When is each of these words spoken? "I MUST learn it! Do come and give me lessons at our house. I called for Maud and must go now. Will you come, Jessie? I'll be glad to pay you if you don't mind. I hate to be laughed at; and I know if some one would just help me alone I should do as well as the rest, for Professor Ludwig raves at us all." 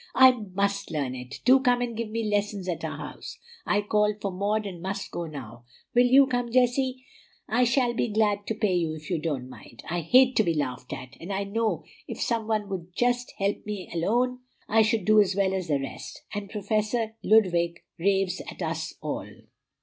"I 0.15 0.31
MUST 0.31 0.89
learn 0.89 1.13
it! 1.13 1.41
Do 1.45 1.59
come 1.59 1.79
and 1.79 1.95
give 1.95 2.09
me 2.09 2.27
lessons 2.27 2.67
at 2.67 2.83
our 2.83 2.97
house. 2.97 3.37
I 3.67 3.81
called 3.83 4.15
for 4.19 4.31
Maud 4.31 4.65
and 4.65 4.81
must 4.81 5.11
go 5.11 5.27
now. 5.27 5.65
Will 5.93 6.07
you 6.07 6.25
come, 6.25 6.51
Jessie? 6.51 7.05
I'll 7.47 7.93
be 7.93 8.07
glad 8.07 8.47
to 8.47 8.55
pay 8.55 8.73
you 8.73 8.95
if 8.95 9.11
you 9.11 9.19
don't 9.21 9.47
mind. 9.47 9.83
I 9.87 10.01
hate 10.01 10.35
to 10.37 10.43
be 10.43 10.55
laughed 10.55 10.91
at; 10.91 11.09
and 11.19 11.31
I 11.31 11.43
know 11.43 11.83
if 12.07 12.19
some 12.19 12.47
one 12.47 12.67
would 12.69 12.95
just 12.95 13.31
help 13.37 13.63
me 13.67 13.91
alone 13.93 14.39
I 14.67 14.81
should 14.81 15.05
do 15.05 15.21
as 15.21 15.35
well 15.35 15.53
as 15.53 15.67
the 15.67 15.79
rest, 15.79 16.23
for 16.33 16.47
Professor 16.47 17.15
Ludwig 17.23 17.83
raves 17.99 18.41
at 18.49 18.63
us 18.63 18.95
all." 19.03 19.29